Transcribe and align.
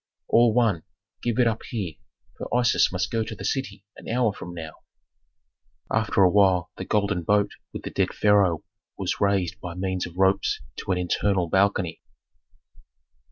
"All 0.29 0.51
one 0.51 0.81
give 1.21 1.37
it 1.37 1.45
up 1.45 1.61
here, 1.61 1.93
for 2.35 2.51
Isis 2.57 2.91
must 2.91 3.11
go 3.11 3.23
to 3.23 3.35
the 3.35 3.45
city 3.45 3.85
an 3.97 4.09
hour 4.09 4.33
from 4.33 4.51
now." 4.55 4.71
After 5.93 6.23
a 6.23 6.29
while 6.31 6.71
the 6.77 6.85
golden 6.85 7.21
boat 7.21 7.51
with 7.71 7.83
the 7.83 7.91
dead 7.91 8.11
pharaoh 8.11 8.63
was 8.97 9.21
raised 9.21 9.61
by 9.61 9.75
means 9.75 10.07
of 10.07 10.17
ropes 10.17 10.59
to 10.77 10.91
an 10.91 10.97
internal 10.97 11.49
balcony. 11.49 12.01